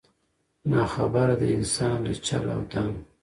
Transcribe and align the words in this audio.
نا 0.71 0.83
خبره 0.93 1.35
د 1.41 1.43
انسان 1.57 1.97
له 2.05 2.13
چل 2.27 2.45
او 2.55 2.61
دامه 2.71 2.99